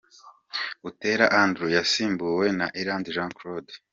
Buteera 0.81 1.25
Andrew 1.41 1.69
yasimbuwe 1.77 2.45
na 2.59 2.67
Iranzi 2.81 3.13
Jean 3.15 3.31
Claude. 3.37 3.73